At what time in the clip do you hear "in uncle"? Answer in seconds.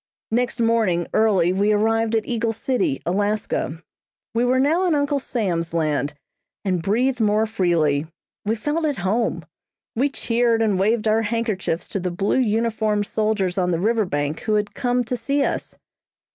4.87-5.19